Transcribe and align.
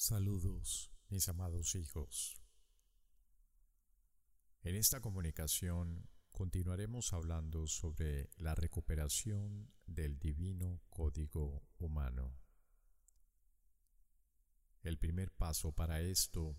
Saludos, 0.00 0.92
mis 1.08 1.28
amados 1.28 1.74
hijos. 1.74 2.40
En 4.62 4.76
esta 4.76 5.00
comunicación 5.00 6.08
continuaremos 6.30 7.12
hablando 7.12 7.66
sobre 7.66 8.30
la 8.36 8.54
recuperación 8.54 9.72
del 9.86 10.20
divino 10.20 10.80
código 10.88 11.64
humano. 11.78 12.32
El 14.84 14.98
primer 14.98 15.32
paso 15.32 15.72
para 15.72 16.00
esto 16.00 16.56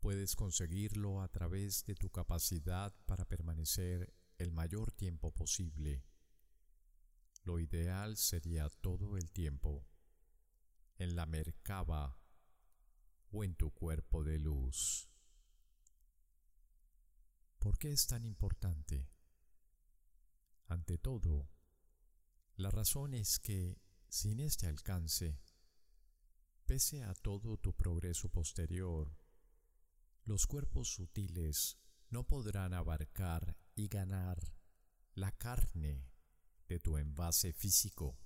puedes 0.00 0.34
conseguirlo 0.34 1.20
a 1.20 1.28
través 1.28 1.84
de 1.84 1.94
tu 1.94 2.08
capacidad 2.08 2.94
para 3.04 3.26
permanecer 3.26 4.14
el 4.38 4.50
mayor 4.50 4.92
tiempo 4.92 5.30
posible. 5.30 6.02
Lo 7.44 7.58
ideal 7.58 8.16
sería 8.16 8.70
todo 8.80 9.18
el 9.18 9.30
tiempo 9.30 9.86
en 10.96 11.16
la 11.16 11.26
mercaba 11.26 12.16
o 13.30 13.44
en 13.44 13.54
tu 13.54 13.70
cuerpo 13.70 14.24
de 14.24 14.38
luz. 14.38 15.08
¿Por 17.58 17.78
qué 17.78 17.92
es 17.92 18.06
tan 18.06 18.24
importante? 18.24 19.10
Ante 20.66 20.98
todo, 20.98 21.50
la 22.56 22.70
razón 22.70 23.14
es 23.14 23.38
que 23.38 23.80
sin 24.08 24.40
este 24.40 24.66
alcance, 24.66 25.40
pese 26.66 27.02
a 27.04 27.14
todo 27.14 27.56
tu 27.56 27.74
progreso 27.74 28.28
posterior, 28.28 29.16
los 30.24 30.46
cuerpos 30.46 30.88
sutiles 30.88 31.78
no 32.08 32.24
podrán 32.24 32.74
abarcar 32.74 33.56
y 33.74 33.88
ganar 33.88 34.38
la 35.14 35.32
carne 35.32 36.10
de 36.68 36.78
tu 36.78 36.96
envase 36.96 37.52
físico. 37.52 38.18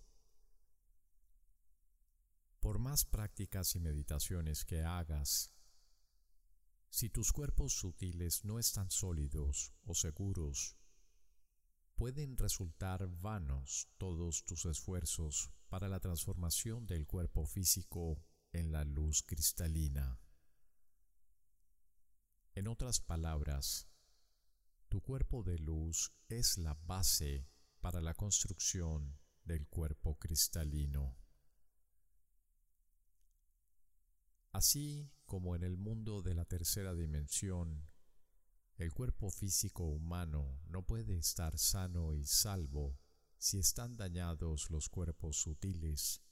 Por 2.64 2.78
más 2.78 3.04
prácticas 3.04 3.76
y 3.76 3.78
meditaciones 3.78 4.64
que 4.64 4.82
hagas, 4.82 5.52
si 6.88 7.10
tus 7.10 7.30
cuerpos 7.30 7.74
sutiles 7.74 8.42
no 8.46 8.58
están 8.58 8.90
sólidos 8.90 9.74
o 9.84 9.94
seguros, 9.94 10.78
pueden 11.94 12.38
resultar 12.38 13.06
vanos 13.06 13.90
todos 13.98 14.46
tus 14.46 14.64
esfuerzos 14.64 15.50
para 15.68 15.90
la 15.90 16.00
transformación 16.00 16.86
del 16.86 17.06
cuerpo 17.06 17.44
físico 17.44 18.24
en 18.54 18.72
la 18.72 18.84
luz 18.84 19.22
cristalina. 19.24 20.18
En 22.54 22.66
otras 22.66 22.98
palabras, 22.98 23.90
tu 24.88 25.02
cuerpo 25.02 25.42
de 25.42 25.58
luz 25.58 26.14
es 26.30 26.56
la 26.56 26.72
base 26.86 27.46
para 27.82 28.00
la 28.00 28.14
construcción 28.14 29.18
del 29.44 29.68
cuerpo 29.68 30.18
cristalino. 30.18 31.23
Así 34.54 35.10
como 35.26 35.56
en 35.56 35.64
el 35.64 35.76
mundo 35.76 36.22
de 36.22 36.32
la 36.32 36.44
tercera 36.44 36.94
dimensión, 36.94 37.88
el 38.76 38.92
cuerpo 38.92 39.28
físico 39.28 39.82
humano 39.82 40.60
no 40.68 40.86
puede 40.86 41.18
estar 41.18 41.58
sano 41.58 42.14
y 42.14 42.24
salvo 42.24 42.96
si 43.36 43.58
están 43.58 43.96
dañados 43.96 44.70
los 44.70 44.88
cuerpos 44.88 45.38
sutiles. 45.38 46.22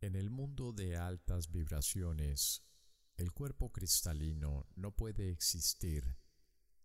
En 0.00 0.16
el 0.16 0.30
mundo 0.30 0.72
de 0.72 0.96
altas 0.96 1.50
vibraciones, 1.50 2.64
el 3.18 3.32
cuerpo 3.32 3.70
cristalino 3.70 4.66
no 4.74 4.96
puede 4.96 5.28
existir 5.28 6.16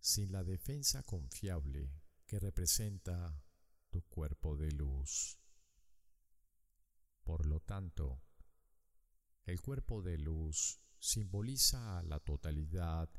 sin 0.02 0.34
la 0.34 0.44
defensa 0.44 1.02
confiable 1.02 1.94
que 2.26 2.40
representa 2.40 3.42
tu 3.90 4.02
cuerpo 4.02 4.58
de 4.58 4.74
luz. 4.74 5.40
Por 7.24 7.46
lo 7.46 7.62
tanto, 7.62 8.22
el 9.50 9.62
cuerpo 9.62 10.04
de 10.04 10.18
luz 10.20 10.80
simboliza 11.00 11.98
a 11.98 12.04
la 12.04 12.20
totalidad 12.20 13.10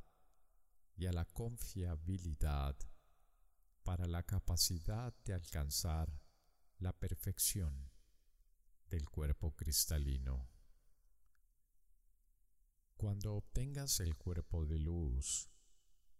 y 0.96 1.06
a 1.06 1.12
la 1.12 1.24
confiabilidad 1.24 2.76
para 3.82 4.06
la 4.06 4.22
capacidad 4.22 5.12
de 5.24 5.34
alcanzar 5.34 6.20
la 6.78 6.92
perfección 6.92 7.90
del 8.88 9.08
cuerpo 9.08 9.56
cristalino. 9.56 10.48
Cuando 12.96 13.34
obtengas 13.34 13.98
el 13.98 14.16
cuerpo 14.16 14.66
de 14.66 14.78
luz, 14.78 15.50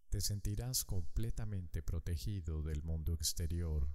te 0.09 0.21
sentirás 0.21 0.85
completamente 0.85 1.83
protegido 1.83 2.63
del 2.63 2.83
mundo 2.83 3.15
exterior. 3.15 3.95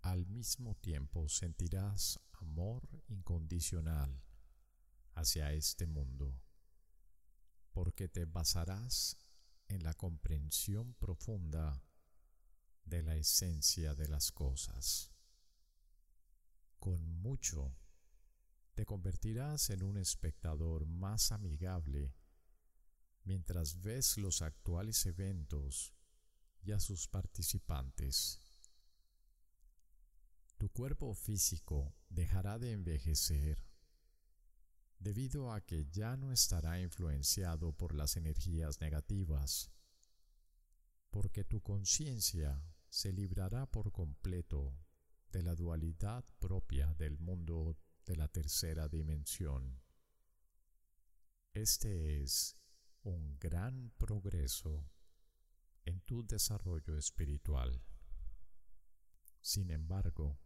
Al 0.00 0.26
mismo 0.26 0.74
tiempo 0.74 1.28
sentirás 1.28 2.18
amor 2.32 2.88
incondicional 3.06 4.27
hacia 5.18 5.52
este 5.52 5.86
mundo, 5.86 6.40
porque 7.72 8.08
te 8.08 8.24
basarás 8.24 9.16
en 9.66 9.82
la 9.82 9.94
comprensión 9.94 10.94
profunda 10.94 11.82
de 12.84 13.02
la 13.02 13.16
esencia 13.16 13.94
de 13.94 14.08
las 14.08 14.30
cosas. 14.30 15.10
Con 16.78 17.20
mucho, 17.20 17.74
te 18.74 18.86
convertirás 18.86 19.70
en 19.70 19.82
un 19.82 19.98
espectador 19.98 20.86
más 20.86 21.32
amigable 21.32 22.14
mientras 23.24 23.80
ves 23.82 24.16
los 24.18 24.40
actuales 24.40 25.04
eventos 25.04 25.92
y 26.62 26.70
a 26.70 26.78
sus 26.78 27.08
participantes. 27.08 28.40
Tu 30.56 30.68
cuerpo 30.70 31.12
físico 31.14 31.94
dejará 32.08 32.58
de 32.58 32.72
envejecer 32.72 33.67
debido 34.98 35.52
a 35.52 35.60
que 35.60 35.86
ya 35.86 36.16
no 36.16 36.32
estará 36.32 36.80
influenciado 36.80 37.72
por 37.72 37.94
las 37.94 38.16
energías 38.16 38.80
negativas, 38.80 39.70
porque 41.10 41.44
tu 41.44 41.60
conciencia 41.60 42.62
se 42.88 43.12
librará 43.12 43.66
por 43.66 43.92
completo 43.92 44.74
de 45.30 45.42
la 45.42 45.54
dualidad 45.54 46.24
propia 46.38 46.94
del 46.94 47.18
mundo 47.18 47.76
de 48.06 48.16
la 48.16 48.28
tercera 48.28 48.88
dimensión. 48.88 49.80
Este 51.52 52.22
es 52.22 52.56
un 53.02 53.38
gran 53.38 53.90
progreso 53.98 54.90
en 55.84 56.00
tu 56.00 56.26
desarrollo 56.26 56.96
espiritual. 56.96 57.82
Sin 59.40 59.70
embargo, 59.70 60.38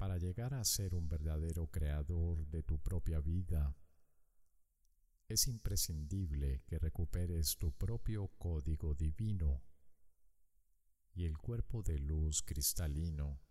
para 0.00 0.16
llegar 0.16 0.54
a 0.54 0.64
ser 0.64 0.94
un 0.94 1.10
verdadero 1.10 1.66
creador 1.66 2.46
de 2.46 2.62
tu 2.62 2.78
propia 2.78 3.20
vida, 3.20 3.76
es 5.28 5.46
imprescindible 5.46 6.62
que 6.64 6.78
recuperes 6.78 7.58
tu 7.58 7.70
propio 7.72 8.28
código 8.38 8.94
divino 8.94 9.62
y 11.12 11.26
el 11.26 11.36
cuerpo 11.36 11.82
de 11.82 11.98
luz 11.98 12.42
cristalino 12.42 13.42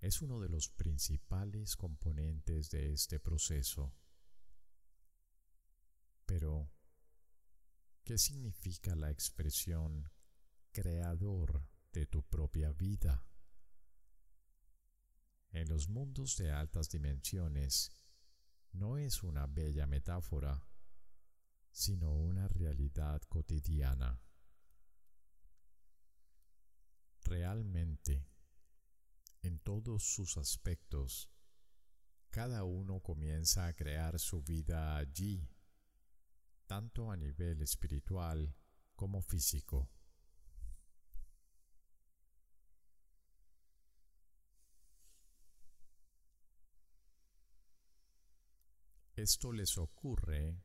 es 0.00 0.22
uno 0.22 0.40
de 0.40 0.48
los 0.48 0.70
principales 0.70 1.76
componentes 1.76 2.70
de 2.70 2.94
este 2.94 3.20
proceso. 3.20 3.92
Pero, 6.24 6.70
¿qué 8.02 8.16
significa 8.16 8.96
la 8.96 9.10
expresión 9.10 10.10
creador 10.72 11.68
de 11.92 12.06
tu 12.06 12.22
propia 12.22 12.72
vida? 12.72 13.26
En 15.50 15.68
los 15.68 15.88
mundos 15.88 16.36
de 16.36 16.50
altas 16.52 16.88
dimensiones 16.88 17.92
no 18.72 18.98
es 18.98 19.22
una 19.22 19.46
bella 19.46 19.86
metáfora, 19.86 20.66
sino 21.70 22.12
una 22.12 22.48
realidad 22.48 23.22
cotidiana. 23.22 24.20
Realmente, 27.22 28.26
en 29.42 29.58
todos 29.58 30.04
sus 30.04 30.36
aspectos, 30.36 31.30
cada 32.30 32.64
uno 32.64 33.00
comienza 33.00 33.66
a 33.66 33.74
crear 33.74 34.18
su 34.18 34.42
vida 34.42 34.96
allí, 34.96 35.48
tanto 36.66 37.10
a 37.10 37.16
nivel 37.16 37.62
espiritual 37.62 38.54
como 38.94 39.22
físico. 39.22 39.95
Esto 49.28 49.50
les 49.50 49.76
ocurre 49.76 50.62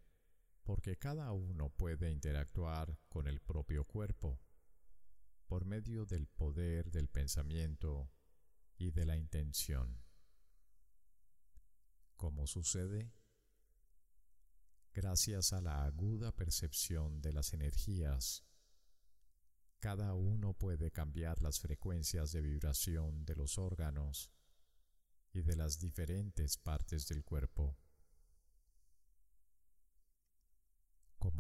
porque 0.62 0.96
cada 0.96 1.32
uno 1.32 1.72
puede 1.72 2.12
interactuar 2.12 2.96
con 3.10 3.26
el 3.26 3.42
propio 3.42 3.86
cuerpo 3.86 4.40
por 5.48 5.66
medio 5.66 6.06
del 6.06 6.28
poder 6.28 6.92
del 6.92 7.08
pensamiento 7.08 8.12
y 8.78 8.92
de 8.92 9.06
la 9.06 9.18
intención. 9.18 10.04
¿Cómo 12.16 12.46
sucede? 12.46 13.12
Gracias 14.94 15.54
a 15.54 15.62
la 15.62 15.84
aguda 15.84 16.32
percepción 16.32 17.20
de 17.20 17.34
las 17.34 17.54
energías, 17.54 18.46
cada 19.80 20.14
uno 20.14 20.54
puede 20.54 20.92
cambiar 20.92 21.42
las 21.42 21.60
frecuencias 21.60 22.32
de 22.32 22.42
vibración 22.42 23.26
de 23.26 23.36
los 23.36 23.58
órganos 23.58 24.32
y 25.34 25.42
de 25.42 25.56
las 25.56 25.80
diferentes 25.80 26.58
partes 26.58 27.08
del 27.08 27.24
cuerpo. 27.24 27.76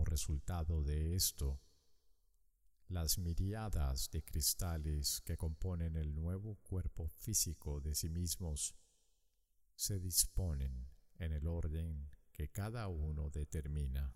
Resultado 0.05 0.83
de 0.83 1.15
esto, 1.15 1.61
las 2.87 3.17
miriadas 3.17 4.09
de 4.11 4.23
cristales 4.23 5.21
que 5.21 5.37
componen 5.37 5.95
el 5.95 6.13
nuevo 6.13 6.55
cuerpo 6.63 7.07
físico 7.07 7.79
de 7.79 7.95
sí 7.95 8.09
mismos 8.09 8.75
se 9.75 9.99
disponen 9.99 10.89
en 11.17 11.31
el 11.31 11.47
orden 11.47 12.09
que 12.31 12.49
cada 12.49 12.87
uno 12.87 13.29
determina. 13.29 14.13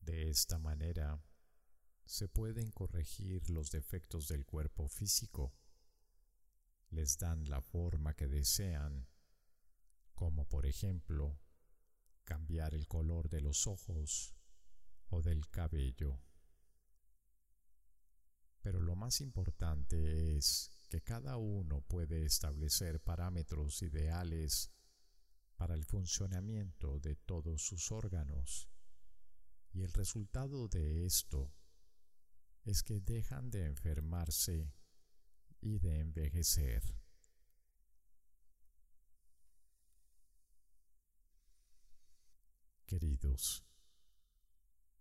De 0.00 0.28
esta 0.28 0.58
manera, 0.58 1.22
se 2.04 2.28
pueden 2.28 2.72
corregir 2.72 3.48
los 3.50 3.70
defectos 3.70 4.26
del 4.26 4.44
cuerpo 4.44 4.88
físico. 4.88 5.54
Les 6.90 7.16
dan 7.18 7.48
la 7.48 7.60
forma 7.60 8.14
que 8.14 8.26
desean, 8.28 9.06
como 10.14 10.48
por 10.48 10.66
ejemplo 10.66 11.38
cambiar 12.24 12.74
el 12.74 12.86
color 12.86 13.28
de 13.28 13.40
los 13.40 13.66
ojos 13.66 14.34
o 15.08 15.22
del 15.22 15.48
cabello. 15.48 16.20
Pero 18.60 18.80
lo 18.80 18.94
más 18.94 19.20
importante 19.20 20.36
es 20.36 20.70
que 20.88 21.00
cada 21.00 21.36
uno 21.36 21.80
puede 21.82 22.24
establecer 22.24 23.00
parámetros 23.00 23.82
ideales 23.82 24.70
para 25.56 25.74
el 25.74 25.84
funcionamiento 25.84 26.98
de 27.00 27.16
todos 27.16 27.62
sus 27.62 27.92
órganos 27.92 28.68
y 29.72 29.82
el 29.82 29.92
resultado 29.92 30.68
de 30.68 31.04
esto 31.06 31.52
es 32.64 32.82
que 32.82 33.00
dejan 33.00 33.50
de 33.50 33.66
enfermarse 33.66 34.74
y 35.60 35.78
de 35.78 36.00
envejecer. 36.00 36.82
Queridos, 42.86 43.64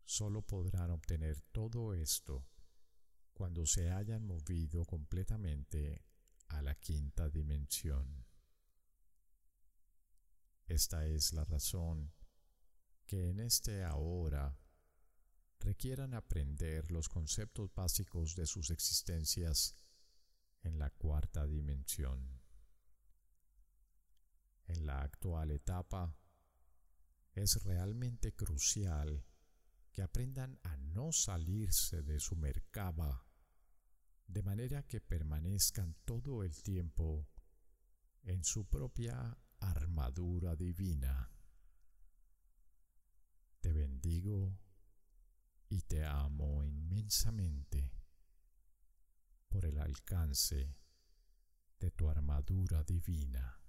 solo 0.05 0.41
podrán 0.41 0.91
obtener 0.91 1.41
todo 1.51 1.93
esto 1.93 2.45
cuando 3.33 3.65
se 3.65 3.89
hayan 3.89 4.25
movido 4.25 4.85
completamente 4.85 6.03
a 6.49 6.61
la 6.61 6.75
quinta 6.75 7.29
dimensión. 7.29 8.25
Esta 10.67 11.05
es 11.07 11.33
la 11.33 11.45
razón 11.45 12.13
que 13.07 13.29
en 13.29 13.39
este 13.39 13.83
ahora 13.83 14.55
requieran 15.59 16.13
aprender 16.13 16.91
los 16.91 17.09
conceptos 17.09 17.73
básicos 17.73 18.35
de 18.35 18.45
sus 18.45 18.69
existencias 18.69 19.75
en 20.63 20.79
la 20.79 20.89
cuarta 20.89 21.45
dimensión. 21.45 22.41
En 24.67 24.85
la 24.85 25.01
actual 25.01 25.51
etapa, 25.51 26.15
es 27.33 27.63
realmente 27.63 28.35
crucial 28.35 29.25
que 29.91 30.01
aprendan 30.01 30.59
a 30.63 30.77
no 30.77 31.11
salirse 31.11 32.03
de 32.03 32.19
su 32.19 32.35
mercaba, 32.35 33.25
de 34.27 34.43
manera 34.43 34.83
que 34.83 35.01
permanezcan 35.01 35.95
todo 36.05 36.43
el 36.43 36.61
tiempo 36.61 37.27
en 38.23 38.43
su 38.43 38.67
propia 38.67 39.37
armadura 39.59 40.55
divina. 40.55 41.31
Te 43.59 43.73
bendigo 43.73 44.57
y 45.69 45.81
te 45.81 46.05
amo 46.05 46.63
inmensamente 46.63 47.98
por 49.49 49.65
el 49.65 49.79
alcance 49.79 50.75
de 51.79 51.91
tu 51.91 52.09
armadura 52.09 52.83
divina. 52.83 53.59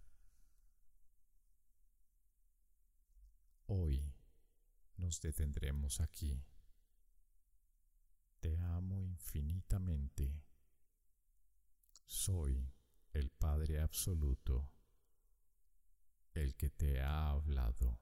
Hoy 3.66 4.14
nos 4.96 5.20
detendremos 5.20 6.00
aquí. 6.00 6.44
Te 8.40 8.58
amo 8.58 9.02
infinitamente. 9.02 10.42
Soy 12.04 12.72
el 13.12 13.30
Padre 13.30 13.80
Absoluto, 13.80 14.70
el 16.34 16.54
que 16.56 16.70
te 16.70 17.00
ha 17.00 17.30
hablado. 17.30 18.00